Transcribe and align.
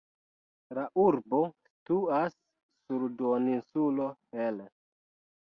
La 0.77 0.85
urbo 1.03 1.41
situas 1.65 2.39
sur 2.39 3.07
duoninsulo 3.21 4.11
Hel. 4.41 4.61